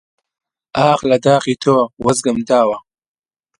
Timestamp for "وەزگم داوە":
2.05-2.77